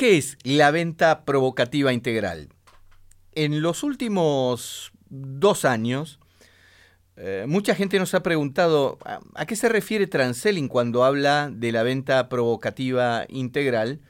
¿Qué 0.00 0.16
es 0.16 0.38
la 0.44 0.70
venta 0.70 1.26
provocativa 1.26 1.92
integral? 1.92 2.48
En 3.32 3.60
los 3.60 3.82
últimos 3.82 4.92
dos 5.10 5.66
años, 5.66 6.20
eh, 7.18 7.44
mucha 7.46 7.74
gente 7.74 7.98
nos 7.98 8.14
ha 8.14 8.22
preguntado 8.22 8.96
¿a, 9.04 9.44
qué 9.44 9.56
se 9.56 9.68
refiere 9.68 10.06
Transelling 10.06 10.68
cuando 10.68 11.04
habla 11.04 11.50
de 11.52 11.70
la 11.70 11.82
venta 11.82 12.30
provocativa 12.30 13.26
integral. 13.28 14.00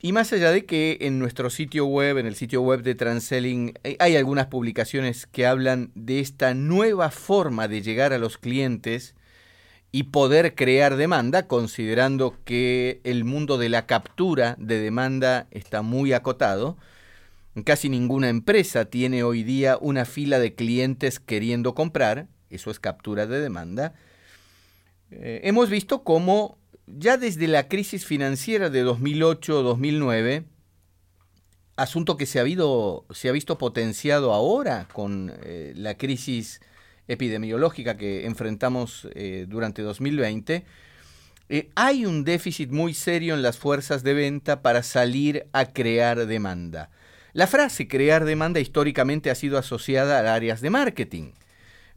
Y 0.00 0.10
más 0.10 0.32
allá 0.32 0.50
de 0.50 0.66
que 0.66 0.98
en 1.02 1.20
nuestro 1.20 1.50
sitio 1.50 1.86
web, 1.86 2.18
en 2.18 2.26
el 2.26 2.34
sitio 2.34 2.60
web 2.60 2.82
de 2.82 2.96
Transelling, 2.96 3.74
hay 4.00 4.16
algunas 4.16 4.48
publicaciones 4.48 5.28
que 5.28 5.46
hablan 5.46 5.92
de 5.94 6.18
esta 6.18 6.52
nueva 6.52 7.12
forma 7.12 7.68
de 7.68 7.80
llegar 7.80 8.12
a 8.12 8.18
los 8.18 8.38
clientes 8.38 9.14
y 9.94 10.04
poder 10.04 10.54
crear 10.54 10.96
demanda, 10.96 11.46
considerando 11.46 12.34
que 12.44 13.02
el 13.04 13.24
mundo 13.24 13.58
de 13.58 13.68
la 13.68 13.86
captura 13.86 14.56
de 14.58 14.80
demanda 14.80 15.46
está 15.50 15.82
muy 15.82 16.14
acotado. 16.14 16.78
Casi 17.64 17.90
ninguna 17.90 18.30
empresa 18.30 18.86
tiene 18.86 19.22
hoy 19.22 19.42
día 19.42 19.76
una 19.78 20.06
fila 20.06 20.38
de 20.38 20.54
clientes 20.54 21.20
queriendo 21.20 21.74
comprar, 21.74 22.26
eso 22.48 22.70
es 22.70 22.80
captura 22.80 23.26
de 23.26 23.40
demanda. 23.40 23.92
Eh, 25.10 25.42
hemos 25.44 25.68
visto 25.68 26.04
cómo 26.04 26.56
ya 26.86 27.18
desde 27.18 27.46
la 27.46 27.68
crisis 27.68 28.06
financiera 28.06 28.70
de 28.70 28.86
2008-2009, 28.86 30.44
asunto 31.76 32.16
que 32.16 32.24
se 32.24 32.40
ha, 32.40 32.44
se 33.10 33.28
ha, 33.28 33.32
visto 33.32 33.58
potenciado 33.58 34.32
ahora 34.32 34.88
con 34.90 35.32
eh, 35.42 35.74
la 35.76 35.98
crisis 35.98 36.62
epidemiológica 37.08 37.96
que 37.96 38.26
enfrentamos 38.26 39.08
eh, 39.14 39.46
durante 39.48 39.82
2020, 39.82 40.64
eh, 41.48 41.70
hay 41.74 42.06
un 42.06 42.24
déficit 42.24 42.70
muy 42.70 42.94
serio 42.94 43.34
en 43.34 43.42
las 43.42 43.58
fuerzas 43.58 44.02
de 44.02 44.14
venta 44.14 44.62
para 44.62 44.82
salir 44.82 45.46
a 45.52 45.66
crear 45.66 46.26
demanda. 46.26 46.90
La 47.34 47.46
frase 47.46 47.88
crear 47.88 48.24
demanda 48.24 48.60
históricamente 48.60 49.30
ha 49.30 49.34
sido 49.34 49.58
asociada 49.58 50.18
a 50.18 50.34
áreas 50.34 50.60
de 50.60 50.70
marketing, 50.70 51.32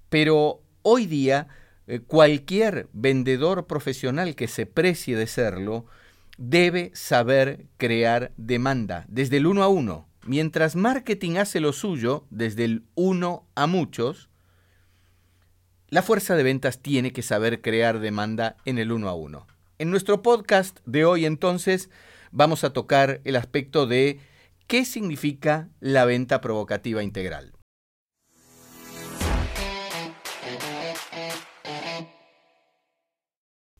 pero 0.09 0.61
hoy 0.81 1.05
día 1.05 1.47
eh, 1.88 1.99
cualquier 1.99 2.88
vendedor 2.94 3.67
profesional 3.67 4.35
que 4.35 4.47
se 4.47 4.66
precie 4.66 5.16
de 5.16 5.27
serlo 5.27 5.85
debe 6.38 6.91
saber 6.94 7.66
crear 7.77 8.31
demanda 8.38 9.05
desde 9.07 9.38
el 9.38 9.47
uno 9.47 9.63
a 9.63 9.67
uno. 9.67 10.07
Mientras 10.25 10.75
marketing 10.75 11.38
hace 11.38 11.59
lo 11.59 11.72
suyo 11.72 12.25
desde 12.29 12.66
el 12.66 12.83
uno 12.95 13.47
a 13.55 13.67
muchos, 13.67 14.29
la 15.95 16.01
fuerza 16.01 16.35
de 16.35 16.43
ventas 16.43 16.81
tiene 16.81 17.13
que 17.13 17.21
saber 17.21 17.61
crear 17.61 18.01
demanda 18.01 18.57
en 18.65 18.79
el 18.79 18.91
uno 18.91 19.07
a 19.07 19.13
uno. 19.13 19.47
En 19.77 19.91
nuestro 19.91 20.21
podcast 20.21 20.79
de 20.85 21.05
hoy 21.05 21.25
entonces 21.25 21.89
vamos 22.31 22.65
a 22.65 22.73
tocar 22.73 23.21
el 23.23 23.38
aspecto 23.38 23.88
de 23.88 24.19
qué 24.67 24.83
significa 24.83 25.69
la 25.79 26.03
venta 26.03 26.41
provocativa 26.41 27.01
integral. 27.01 27.53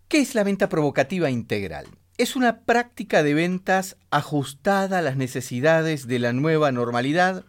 ¿Qué 0.08 0.19
es 0.19 0.36
la 0.36 0.45
venta 0.45 0.69
provocativa 0.69 1.30
integral? 1.30 1.86
Es 2.17 2.38
una 2.38 2.61
práctica 2.61 3.23
de 3.23 3.33
ventas 3.33 3.97
ajustada 4.09 4.99
a 4.99 5.02
las 5.02 5.17
necesidades 5.17 6.08
de 6.08 6.19
la 6.19 6.31
nueva 6.31 6.71
normalidad 6.71 7.43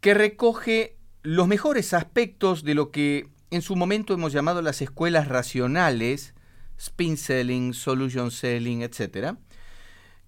que 0.00 0.14
recoge 0.14 0.96
los 1.22 1.46
mejores 1.46 1.94
aspectos 1.94 2.64
de 2.64 2.74
lo 2.74 2.90
que 2.90 3.32
en 3.54 3.62
su 3.62 3.76
momento 3.76 4.14
hemos 4.14 4.32
llamado 4.32 4.62
las 4.62 4.82
escuelas 4.82 5.28
racionales, 5.28 6.34
spin 6.76 7.16
selling, 7.16 7.72
solution 7.72 8.30
selling, 8.30 8.82
etc., 8.82 9.36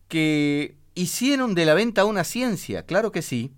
que 0.09 0.77
hicieron 0.95 1.55
de 1.55 1.65
la 1.65 1.75
venta 1.75 2.05
una 2.05 2.23
ciencia, 2.23 2.87
claro 2.87 3.11
que 3.11 3.23
sí, 3.23 3.53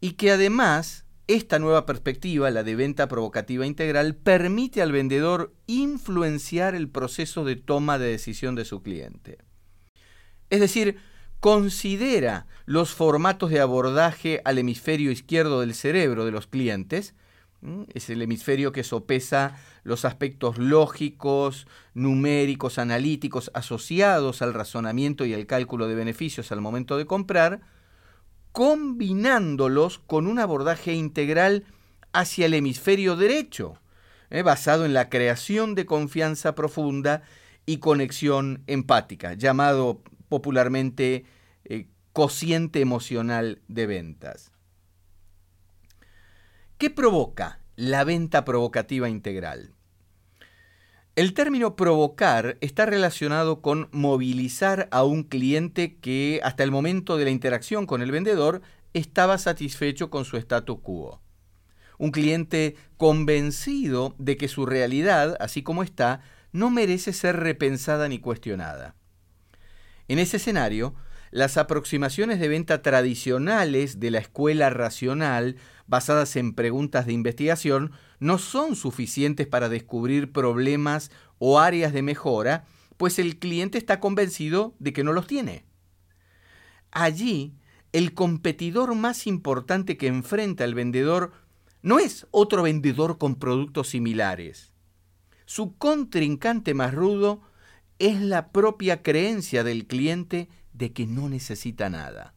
y 0.00 0.12
que 0.12 0.30
además 0.30 1.04
esta 1.26 1.58
nueva 1.58 1.84
perspectiva, 1.86 2.50
la 2.50 2.62
de 2.62 2.76
venta 2.76 3.08
provocativa 3.08 3.66
integral, 3.66 4.14
permite 4.14 4.82
al 4.82 4.92
vendedor 4.92 5.52
influenciar 5.66 6.74
el 6.74 6.88
proceso 6.88 7.44
de 7.44 7.56
toma 7.56 7.98
de 7.98 8.08
decisión 8.08 8.54
de 8.54 8.64
su 8.64 8.82
cliente. 8.82 9.38
Es 10.50 10.60
decir, 10.60 10.98
considera 11.40 12.46
los 12.66 12.94
formatos 12.94 13.50
de 13.50 13.60
abordaje 13.60 14.40
al 14.44 14.58
hemisferio 14.58 15.10
izquierdo 15.10 15.60
del 15.60 15.74
cerebro 15.74 16.24
de 16.24 16.30
los 16.30 16.46
clientes 16.46 17.14
es 17.94 18.10
el 18.10 18.22
hemisferio 18.22 18.72
que 18.72 18.82
sopesa 18.82 19.56
los 19.84 20.04
aspectos 20.04 20.58
lógicos, 20.58 21.66
numéricos, 21.94 22.78
analíticos 22.78 23.50
asociados 23.54 24.42
al 24.42 24.54
razonamiento 24.54 25.24
y 25.24 25.34
al 25.34 25.46
cálculo 25.46 25.86
de 25.86 25.94
beneficios 25.94 26.50
al 26.50 26.60
momento 26.60 26.96
de 26.96 27.06
comprar, 27.06 27.60
combinándolos 28.50 29.98
con 29.98 30.26
un 30.26 30.38
abordaje 30.38 30.92
integral 30.92 31.64
hacia 32.12 32.46
el 32.46 32.54
hemisferio 32.54 33.16
derecho, 33.16 33.78
¿eh? 34.30 34.42
basado 34.42 34.84
en 34.84 34.92
la 34.92 35.08
creación 35.08 35.74
de 35.74 35.86
confianza 35.86 36.54
profunda 36.54 37.22
y 37.64 37.78
conexión 37.78 38.62
empática, 38.66 39.34
llamado 39.34 40.02
popularmente 40.28 41.24
eh, 41.64 41.86
cociente 42.12 42.80
emocional 42.80 43.62
de 43.68 43.86
ventas. 43.86 44.51
¿Qué 46.82 46.90
provoca 46.90 47.60
la 47.76 48.02
venta 48.02 48.44
provocativa 48.44 49.08
integral? 49.08 49.72
El 51.14 51.32
término 51.32 51.76
provocar 51.76 52.58
está 52.60 52.86
relacionado 52.86 53.62
con 53.62 53.88
movilizar 53.92 54.88
a 54.90 55.04
un 55.04 55.22
cliente 55.22 55.94
que 55.98 56.40
hasta 56.42 56.64
el 56.64 56.72
momento 56.72 57.16
de 57.16 57.26
la 57.26 57.30
interacción 57.30 57.86
con 57.86 58.02
el 58.02 58.10
vendedor 58.10 58.62
estaba 58.94 59.38
satisfecho 59.38 60.10
con 60.10 60.24
su 60.24 60.36
status 60.38 60.80
quo. 60.82 61.22
Un 61.98 62.10
cliente 62.10 62.74
convencido 62.96 64.16
de 64.18 64.36
que 64.36 64.48
su 64.48 64.66
realidad, 64.66 65.36
así 65.38 65.62
como 65.62 65.84
está, 65.84 66.20
no 66.50 66.68
merece 66.68 67.12
ser 67.12 67.36
repensada 67.36 68.08
ni 68.08 68.18
cuestionada. 68.18 68.96
En 70.08 70.18
ese 70.18 70.38
escenario, 70.38 70.96
las 71.32 71.56
aproximaciones 71.56 72.38
de 72.38 72.48
venta 72.48 72.82
tradicionales 72.82 73.98
de 73.98 74.10
la 74.10 74.18
escuela 74.18 74.68
racional, 74.68 75.56
basadas 75.86 76.36
en 76.36 76.52
preguntas 76.52 77.06
de 77.06 77.14
investigación, 77.14 77.92
no 78.20 78.36
son 78.36 78.76
suficientes 78.76 79.46
para 79.46 79.70
descubrir 79.70 80.30
problemas 80.30 81.10
o 81.38 81.58
áreas 81.58 81.94
de 81.94 82.02
mejora, 82.02 82.66
pues 82.98 83.18
el 83.18 83.38
cliente 83.38 83.78
está 83.78 83.98
convencido 83.98 84.76
de 84.78 84.92
que 84.92 85.04
no 85.04 85.14
los 85.14 85.26
tiene. 85.26 85.64
Allí, 86.90 87.54
el 87.92 88.12
competidor 88.12 88.94
más 88.94 89.26
importante 89.26 89.96
que 89.96 90.08
enfrenta 90.08 90.64
el 90.64 90.74
vendedor 90.74 91.32
no 91.80 91.98
es 91.98 92.26
otro 92.30 92.62
vendedor 92.62 93.16
con 93.16 93.36
productos 93.36 93.88
similares. 93.88 94.74
Su 95.46 95.76
contrincante 95.78 96.74
más 96.74 96.94
rudo 96.94 97.40
es 97.98 98.20
la 98.20 98.52
propia 98.52 99.02
creencia 99.02 99.64
del 99.64 99.86
cliente 99.86 100.48
de 100.72 100.92
que 100.92 101.06
no 101.06 101.28
necesita 101.28 101.90
nada. 101.90 102.34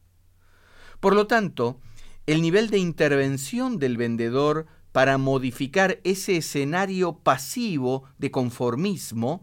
Por 1.00 1.14
lo 1.14 1.26
tanto, 1.26 1.80
el 2.26 2.42
nivel 2.42 2.70
de 2.70 2.78
intervención 2.78 3.78
del 3.78 3.96
vendedor 3.96 4.66
para 4.92 5.18
modificar 5.18 6.00
ese 6.04 6.38
escenario 6.38 7.18
pasivo 7.18 8.04
de 8.18 8.30
conformismo 8.30 9.42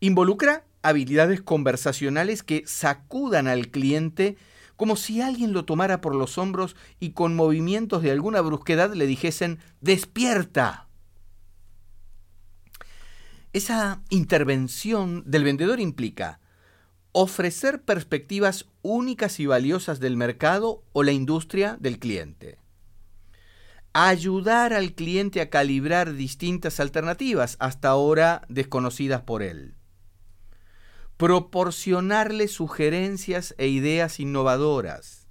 involucra 0.00 0.64
habilidades 0.82 1.42
conversacionales 1.42 2.42
que 2.42 2.64
sacudan 2.66 3.46
al 3.46 3.68
cliente 3.68 4.36
como 4.76 4.96
si 4.96 5.20
alguien 5.20 5.52
lo 5.52 5.66
tomara 5.66 6.00
por 6.00 6.14
los 6.14 6.38
hombros 6.38 6.74
y 6.98 7.10
con 7.10 7.36
movimientos 7.36 8.02
de 8.02 8.10
alguna 8.10 8.40
brusquedad 8.40 8.94
le 8.94 9.06
dijesen 9.06 9.58
despierta. 9.82 10.88
Esa 13.52 14.00
intervención 14.08 15.22
del 15.26 15.44
vendedor 15.44 15.80
implica 15.80 16.40
ofrecer 17.12 17.82
perspectivas 17.82 18.66
únicas 18.82 19.40
y 19.40 19.46
valiosas 19.46 20.00
del 20.00 20.16
mercado 20.16 20.84
o 20.92 21.02
la 21.02 21.12
industria 21.12 21.76
del 21.80 21.98
cliente. 21.98 22.58
Ayudar 23.92 24.72
al 24.72 24.92
cliente 24.92 25.40
a 25.40 25.50
calibrar 25.50 26.14
distintas 26.14 26.78
alternativas 26.78 27.56
hasta 27.58 27.88
ahora 27.88 28.42
desconocidas 28.48 29.22
por 29.22 29.42
él. 29.42 29.74
Proporcionarle 31.16 32.46
sugerencias 32.46 33.54
e 33.58 33.66
ideas 33.66 34.20
innovadoras. 34.20 35.26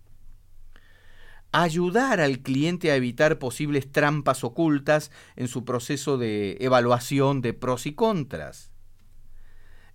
Ayudar 1.51 2.19
al 2.19 2.39
cliente 2.39 2.91
a 2.91 2.95
evitar 2.95 3.39
posibles 3.39 3.91
trampas 3.91 4.43
ocultas 4.43 5.09
en 5.35 5.47
su 5.47 5.63
proceso 5.63 6.17
de 6.17 6.57
evaluación 6.59 7.41
de 7.41 7.53
pros 7.53 7.85
y 7.87 7.93
contras. 7.93 8.69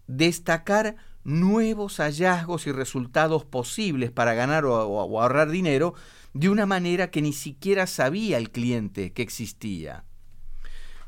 Destacar 0.07 0.97
nuevos 1.25 1.97
hallazgos 1.97 2.67
y 2.67 2.73
resultados 2.73 3.45
posibles 3.45 4.11
para 4.11 4.35
ganar 4.35 4.67
o, 4.67 5.01
ahorrar 5.01 5.51
dinero 5.51 5.95
de 6.35 6.49
una 6.49 6.67
manera 6.67 7.11
que 7.11 7.23
ni 7.23 7.33
siquiera 7.33 7.87
sabía 7.87 8.39
el 8.39 8.51
cliente 8.51 9.13
que 9.13 9.23
existía. 9.23 10.05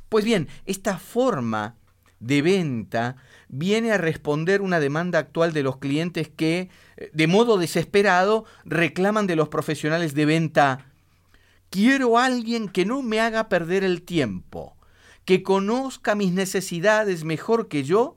Pues 0.08 0.24
bien, 0.24 0.48
esta 0.64 0.98
forma 0.98 1.76
de 2.20 2.40
venta 2.40 3.16
viene 3.48 3.92
a 3.92 3.98
responder 3.98 4.62
una 4.62 4.80
demanda 4.80 5.18
actual 5.18 5.52
de 5.52 5.62
los 5.62 5.76
clientes 5.76 6.28
que, 6.28 6.70
eh, 6.96 7.10
de 7.12 7.26
modo 7.26 7.58
desesperado, 7.58 8.44
reclaman 8.64 9.26
de 9.26 9.36
los 9.36 9.48
profesionales 9.48 10.14
de 10.14 10.24
venta, 10.24 10.86
quiero 11.68 12.18
a 12.18 12.24
alguien 12.24 12.68
que 12.68 12.86
no 12.86 13.02
me 13.02 13.20
haga 13.20 13.48
perder 13.48 13.84
el 13.84 14.02
tiempo, 14.02 14.76
que 15.24 15.42
conozca 15.42 16.14
mis 16.14 16.32
necesidades 16.32 17.24
mejor 17.24 17.68
que 17.68 17.82
yo 17.82 18.16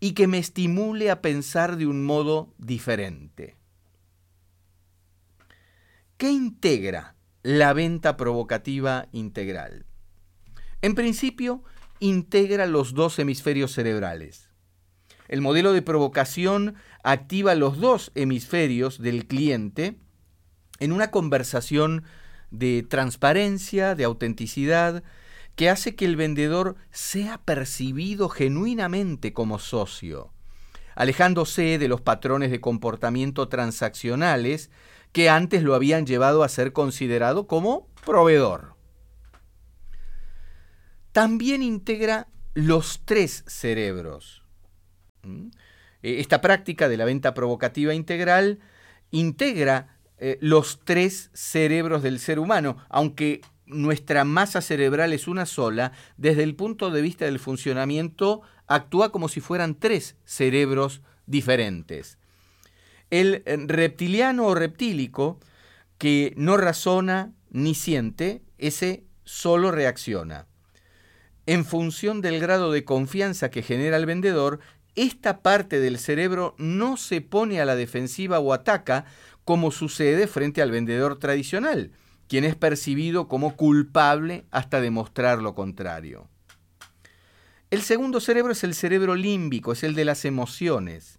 y 0.00 0.12
que 0.12 0.26
me 0.26 0.38
estimule 0.38 1.10
a 1.10 1.20
pensar 1.20 1.76
de 1.76 1.86
un 1.86 2.04
modo 2.04 2.54
diferente. 2.58 3.56
¿Qué 6.16 6.30
integra 6.30 7.14
la 7.42 7.72
venta 7.72 8.16
provocativa 8.16 9.08
integral? 9.12 9.86
En 10.82 10.94
principio, 10.94 11.62
integra 11.98 12.66
los 12.66 12.94
dos 12.94 13.18
hemisferios 13.18 13.72
cerebrales. 13.72 14.48
El 15.28 15.42
modelo 15.42 15.72
de 15.72 15.82
provocación 15.82 16.74
activa 17.04 17.54
los 17.54 17.78
dos 17.78 18.10
hemisferios 18.14 18.98
del 19.00 19.26
cliente 19.26 19.98
en 20.80 20.92
una 20.92 21.10
conversación 21.10 22.04
de 22.50 22.84
transparencia, 22.88 23.94
de 23.94 24.04
autenticidad, 24.04 25.04
que 25.60 25.68
hace 25.68 25.94
que 25.94 26.06
el 26.06 26.16
vendedor 26.16 26.76
sea 26.90 27.36
percibido 27.36 28.30
genuinamente 28.30 29.34
como 29.34 29.58
socio, 29.58 30.32
alejándose 30.94 31.76
de 31.76 31.86
los 31.86 32.00
patrones 32.00 32.50
de 32.50 32.62
comportamiento 32.62 33.46
transaccionales 33.50 34.70
que 35.12 35.28
antes 35.28 35.62
lo 35.62 35.74
habían 35.74 36.06
llevado 36.06 36.44
a 36.44 36.48
ser 36.48 36.72
considerado 36.72 37.46
como 37.46 37.88
proveedor. 38.06 38.74
También 41.12 41.62
integra 41.62 42.28
los 42.54 43.02
tres 43.04 43.44
cerebros. 43.46 44.42
¿Mm? 45.24 45.48
E, 46.02 46.20
esta 46.20 46.40
práctica 46.40 46.88
de 46.88 46.96
la 46.96 47.04
venta 47.04 47.34
provocativa 47.34 47.92
integral 47.92 48.60
integra 49.10 49.98
eh, 50.16 50.38
los 50.40 50.80
tres 50.86 51.28
cerebros 51.34 52.02
del 52.02 52.18
ser 52.18 52.38
humano, 52.38 52.78
aunque 52.88 53.42
nuestra 53.70 54.24
masa 54.24 54.60
cerebral 54.60 55.12
es 55.12 55.28
una 55.28 55.46
sola, 55.46 55.92
desde 56.16 56.42
el 56.42 56.54
punto 56.54 56.90
de 56.90 57.02
vista 57.02 57.24
del 57.24 57.38
funcionamiento 57.38 58.42
actúa 58.66 59.10
como 59.10 59.28
si 59.28 59.40
fueran 59.40 59.74
tres 59.74 60.16
cerebros 60.24 61.02
diferentes. 61.26 62.18
El 63.10 63.42
eh, 63.46 63.56
reptiliano 63.66 64.46
o 64.46 64.54
reptílico, 64.54 65.40
que 65.98 66.32
no 66.36 66.56
razona 66.56 67.32
ni 67.50 67.74
siente, 67.74 68.42
ese 68.58 69.04
solo 69.24 69.70
reacciona. 69.70 70.46
En 71.46 71.64
función 71.64 72.20
del 72.20 72.38
grado 72.38 72.70
de 72.70 72.84
confianza 72.84 73.50
que 73.50 73.62
genera 73.62 73.96
el 73.96 74.06
vendedor, 74.06 74.60
esta 74.94 75.42
parte 75.42 75.80
del 75.80 75.98
cerebro 75.98 76.54
no 76.58 76.96
se 76.96 77.20
pone 77.20 77.60
a 77.60 77.64
la 77.64 77.76
defensiva 77.76 78.38
o 78.38 78.52
ataca 78.52 79.04
como 79.44 79.70
sucede 79.70 80.26
frente 80.26 80.62
al 80.62 80.70
vendedor 80.70 81.18
tradicional, 81.18 81.92
quien 82.30 82.44
es 82.44 82.54
percibido 82.54 83.26
como 83.26 83.56
culpable 83.56 84.44
hasta 84.52 84.80
demostrar 84.80 85.42
lo 85.42 85.56
contrario. 85.56 86.28
El 87.72 87.82
segundo 87.82 88.20
cerebro 88.20 88.52
es 88.52 88.62
el 88.62 88.74
cerebro 88.74 89.16
límbico, 89.16 89.72
es 89.72 89.82
el 89.82 89.96
de 89.96 90.04
las 90.04 90.24
emociones. 90.24 91.18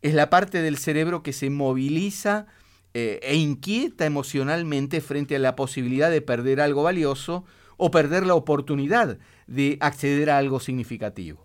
Es 0.00 0.14
la 0.14 0.30
parte 0.30 0.62
del 0.62 0.78
cerebro 0.78 1.24
que 1.24 1.32
se 1.32 1.50
moviliza 1.50 2.46
eh, 2.94 3.18
e 3.24 3.34
inquieta 3.34 4.06
emocionalmente 4.06 5.00
frente 5.00 5.34
a 5.34 5.40
la 5.40 5.56
posibilidad 5.56 6.08
de 6.08 6.22
perder 6.22 6.60
algo 6.60 6.84
valioso 6.84 7.44
o 7.76 7.90
perder 7.90 8.24
la 8.24 8.36
oportunidad 8.36 9.18
de 9.48 9.76
acceder 9.80 10.30
a 10.30 10.38
algo 10.38 10.60
significativo. 10.60 11.44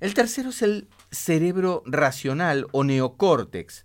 El 0.00 0.14
tercero 0.14 0.48
es 0.48 0.62
el 0.62 0.88
cerebro 1.12 1.84
racional 1.86 2.66
o 2.72 2.82
neocórtex, 2.82 3.84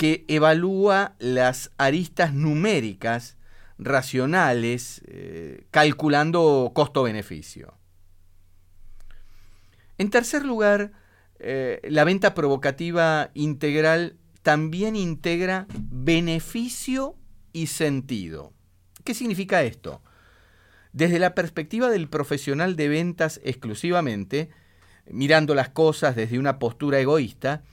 que 0.00 0.24
evalúa 0.28 1.14
las 1.18 1.72
aristas 1.76 2.32
numéricas 2.32 3.36
racionales, 3.78 5.02
eh, 5.06 5.66
calculando 5.70 6.72
costo-beneficio. 6.74 7.74
En 9.98 10.08
tercer 10.08 10.46
lugar, 10.46 10.92
eh, 11.38 11.82
la 11.84 12.04
venta 12.04 12.32
provocativa 12.32 13.30
integral 13.34 14.16
también 14.40 14.96
integra 14.96 15.66
beneficio 15.78 17.14
y 17.52 17.66
sentido. 17.66 18.54
¿Qué 19.04 19.12
significa 19.12 19.62
esto? 19.64 20.00
Desde 20.94 21.18
la 21.18 21.34
perspectiva 21.34 21.90
del 21.90 22.08
profesional 22.08 22.74
de 22.74 22.88
ventas 22.88 23.38
exclusivamente, 23.44 24.48
mirando 25.10 25.54
las 25.54 25.68
cosas 25.68 26.16
desde 26.16 26.38
una 26.38 26.58
postura 26.58 27.00
egoísta, 27.00 27.64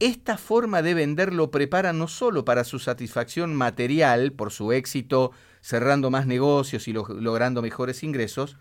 esta 0.00 0.38
forma 0.38 0.82
de 0.82 0.94
vender 0.94 1.32
lo 1.32 1.50
prepara 1.50 1.92
no 1.92 2.08
solo 2.08 2.44
para 2.44 2.64
su 2.64 2.78
satisfacción 2.78 3.54
material, 3.54 4.32
por 4.32 4.52
su 4.52 4.72
éxito 4.72 5.32
cerrando 5.60 6.10
más 6.10 6.26
negocios 6.26 6.86
y 6.86 6.92
logrando 6.92 7.62
mejores 7.62 8.02
ingresos, 8.02 8.56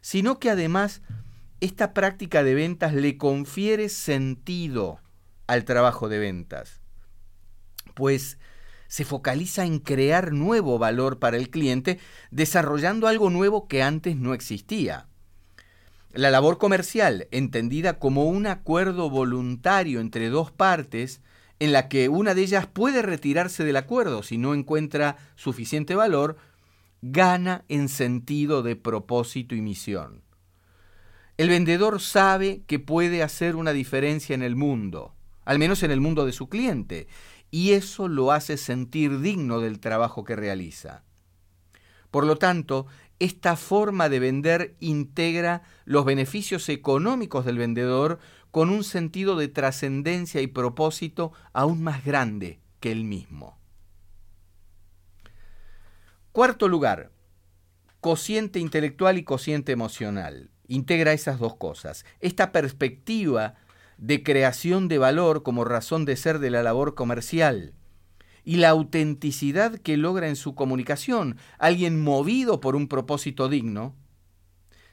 sino 0.00 0.38
que 0.38 0.50
además 0.50 1.02
esta 1.60 1.94
práctica 1.94 2.42
de 2.42 2.54
ventas 2.54 2.92
le 2.92 3.16
confiere 3.16 3.88
sentido 3.88 5.00
al 5.46 5.64
trabajo 5.64 6.08
de 6.08 6.18
ventas, 6.18 6.82
pues 7.94 8.38
se 8.86 9.04
focaliza 9.04 9.64
en 9.64 9.78
crear 9.78 10.32
nuevo 10.32 10.78
valor 10.78 11.18
para 11.18 11.38
el 11.38 11.48
cliente, 11.48 11.98
desarrollando 12.30 13.08
algo 13.08 13.30
nuevo 13.30 13.66
que 13.66 13.82
antes 13.82 14.16
no 14.16 14.34
existía. 14.34 15.08
La 16.14 16.30
labor 16.30 16.58
comercial, 16.58 17.26
entendida 17.32 17.98
como 17.98 18.26
un 18.26 18.46
acuerdo 18.46 19.10
voluntario 19.10 19.98
entre 19.98 20.28
dos 20.28 20.52
partes, 20.52 21.20
en 21.58 21.72
la 21.72 21.88
que 21.88 22.08
una 22.08 22.34
de 22.34 22.42
ellas 22.42 22.68
puede 22.68 23.02
retirarse 23.02 23.64
del 23.64 23.76
acuerdo 23.76 24.22
si 24.22 24.38
no 24.38 24.54
encuentra 24.54 25.16
suficiente 25.34 25.96
valor, 25.96 26.36
gana 27.02 27.64
en 27.68 27.88
sentido 27.88 28.62
de 28.62 28.76
propósito 28.76 29.56
y 29.56 29.60
misión. 29.60 30.22
El 31.36 31.48
vendedor 31.48 32.00
sabe 32.00 32.62
que 32.68 32.78
puede 32.78 33.24
hacer 33.24 33.56
una 33.56 33.72
diferencia 33.72 34.34
en 34.34 34.42
el 34.42 34.54
mundo, 34.54 35.16
al 35.44 35.58
menos 35.58 35.82
en 35.82 35.90
el 35.90 36.00
mundo 36.00 36.26
de 36.26 36.32
su 36.32 36.48
cliente, 36.48 37.08
y 37.50 37.72
eso 37.72 38.06
lo 38.06 38.30
hace 38.30 38.56
sentir 38.56 39.18
digno 39.18 39.58
del 39.58 39.80
trabajo 39.80 40.22
que 40.22 40.36
realiza. 40.36 41.02
Por 42.14 42.24
lo 42.24 42.36
tanto, 42.36 42.86
esta 43.18 43.56
forma 43.56 44.08
de 44.08 44.18
vender 44.18 44.76
integra 44.80 45.62
los 45.84 46.04
beneficios 46.04 46.68
económicos 46.68 47.44
del 47.44 47.58
vendedor 47.58 48.18
con 48.50 48.70
un 48.70 48.84
sentido 48.84 49.36
de 49.36 49.48
trascendencia 49.48 50.40
y 50.40 50.46
propósito 50.46 51.32
aún 51.52 51.82
más 51.82 52.04
grande 52.04 52.60
que 52.80 52.92
el 52.92 53.04
mismo. 53.04 53.58
Cuarto 56.32 56.68
lugar, 56.68 57.12
cociente 58.00 58.58
intelectual 58.58 59.18
y 59.18 59.24
cociente 59.24 59.72
emocional. 59.72 60.50
Integra 60.66 61.12
esas 61.12 61.38
dos 61.38 61.56
cosas. 61.56 62.04
Esta 62.20 62.52
perspectiva 62.52 63.54
de 63.98 64.22
creación 64.22 64.88
de 64.88 64.98
valor 64.98 65.42
como 65.42 65.64
razón 65.64 66.04
de 66.04 66.16
ser 66.16 66.40
de 66.40 66.50
la 66.50 66.62
labor 66.62 66.94
comercial 66.94 67.74
y 68.44 68.56
la 68.56 68.70
autenticidad 68.70 69.78
que 69.78 69.96
logra 69.96 70.28
en 70.28 70.36
su 70.36 70.54
comunicación, 70.54 71.36
alguien 71.58 72.02
movido 72.02 72.60
por 72.60 72.76
un 72.76 72.88
propósito 72.88 73.48
digno, 73.48 73.94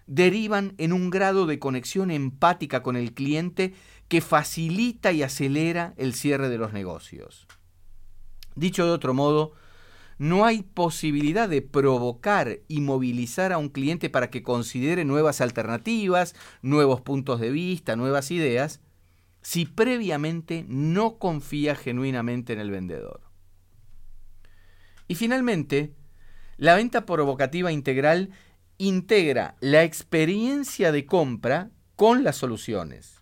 derivan 0.08 0.74
en 0.77 0.93
un 0.93 1.10
grado 1.10 1.46
de 1.46 1.60
conexión 1.60 2.12
empática 2.12 2.84
con 2.84 2.96
el 2.96 3.13
cliente 3.13 3.74
que 4.08 4.22
facilita 4.22 5.12
y 5.12 5.24
acelera 5.24 5.93
el 5.98 6.13
cierre 6.13 6.50
de 6.50 6.58
los 6.58 6.74
negocios. 6.74 7.48
Dicho 8.55 8.86
de 8.86 8.91
otro 8.91 9.13
modo, 9.13 9.53
no 10.17 10.46
hay 10.46 10.62
posibilidad 10.62 11.50
de 11.50 11.62
provocar 11.62 12.60
y 12.67 12.81
movilizar 12.81 13.53
a 13.53 13.58
un 13.58 13.70
cliente 13.70 14.10
para 14.10 14.29
que 14.29 14.43
considere 14.43 15.05
nuevas 15.05 15.41
alternativas, 15.41 16.36
nuevos 16.62 17.01
puntos 17.01 17.39
de 17.39 17.50
vista, 17.50 17.96
nuevas 17.96 18.31
ideas, 18.31 18.81
si 19.41 19.65
previamente 19.65 20.65
no 20.67 21.17
confía 21.17 21.75
genuinamente 21.75 22.53
en 22.53 22.60
el 22.60 22.70
vendedor. 22.70 23.30
Y 25.12 25.15
finalmente, 25.15 25.94
la 26.56 26.74
venta 26.75 27.06
provocativa 27.06 27.70
integral 27.70 28.30
integra 28.77 29.58
la 29.60 29.84
experiencia 29.84 30.94
de 30.94 31.06
compra 31.06 31.70
con 31.98 32.24
las 32.24 32.38
soluciones. 32.38 33.22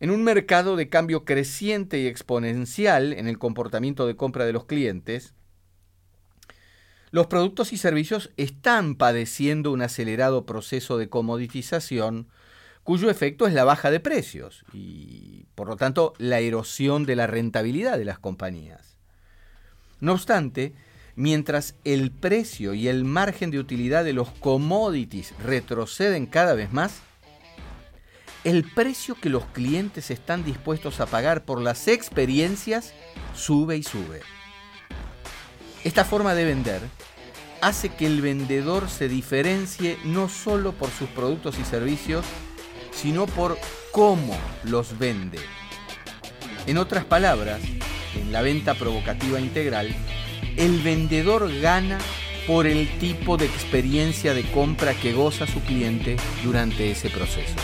En 0.00 0.08
un 0.08 0.24
mercado 0.24 0.76
de 0.76 0.88
cambio 0.88 1.26
creciente 1.26 1.98
y 1.98 2.06
exponencial 2.06 3.12
en 3.12 3.28
el 3.28 3.36
comportamiento 3.36 4.06
de 4.06 4.16
compra 4.16 4.46
de 4.46 4.54
los 4.54 4.64
clientes, 4.64 5.34
los 7.10 7.26
productos 7.26 7.74
y 7.74 7.76
servicios 7.76 8.30
están 8.38 8.94
padeciendo 8.94 9.72
un 9.72 9.82
acelerado 9.82 10.46
proceso 10.46 10.96
de 10.96 11.10
comoditización 11.10 12.28
cuyo 12.82 13.10
efecto 13.10 13.46
es 13.46 13.52
la 13.52 13.64
baja 13.64 13.90
de 13.90 14.00
precios 14.00 14.64
y, 14.72 15.44
por 15.54 15.68
lo 15.68 15.76
tanto, 15.76 16.14
la 16.16 16.40
erosión 16.40 17.04
de 17.04 17.14
la 17.14 17.26
rentabilidad 17.26 17.98
de 17.98 18.06
las 18.06 18.18
compañías. 18.18 18.97
No 20.00 20.12
obstante, 20.12 20.74
mientras 21.16 21.74
el 21.84 22.10
precio 22.10 22.74
y 22.74 22.88
el 22.88 23.04
margen 23.04 23.50
de 23.50 23.58
utilidad 23.58 24.04
de 24.04 24.12
los 24.12 24.30
commodities 24.30 25.34
retroceden 25.42 26.26
cada 26.26 26.54
vez 26.54 26.72
más, 26.72 27.00
el 28.44 28.64
precio 28.64 29.16
que 29.20 29.28
los 29.28 29.44
clientes 29.46 30.10
están 30.10 30.44
dispuestos 30.44 31.00
a 31.00 31.06
pagar 31.06 31.44
por 31.44 31.60
las 31.60 31.88
experiencias 31.88 32.94
sube 33.34 33.76
y 33.76 33.82
sube. 33.82 34.20
Esta 35.84 36.04
forma 36.04 36.34
de 36.34 36.44
vender 36.44 36.80
hace 37.60 37.88
que 37.88 38.06
el 38.06 38.20
vendedor 38.20 38.88
se 38.88 39.08
diferencie 39.08 39.98
no 40.04 40.28
solo 40.28 40.72
por 40.72 40.90
sus 40.90 41.08
productos 41.08 41.58
y 41.58 41.64
servicios, 41.64 42.24
sino 42.92 43.26
por 43.26 43.58
cómo 43.92 44.36
los 44.64 44.98
vende. 44.98 45.38
En 46.66 46.78
otras 46.78 47.04
palabras, 47.04 47.60
la 48.32 48.42
venta 48.42 48.74
provocativa 48.74 49.40
integral, 49.40 49.94
el 50.56 50.80
vendedor 50.80 51.50
gana 51.60 51.98
por 52.46 52.66
el 52.66 52.88
tipo 52.98 53.36
de 53.36 53.46
experiencia 53.46 54.34
de 54.34 54.42
compra 54.42 54.94
que 54.94 55.12
goza 55.12 55.46
su 55.46 55.60
cliente 55.60 56.16
durante 56.42 56.90
ese 56.90 57.10
proceso. 57.10 57.54